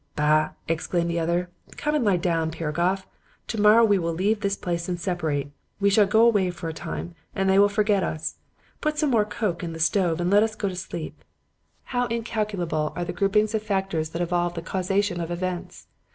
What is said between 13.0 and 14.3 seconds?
the groupings of factors that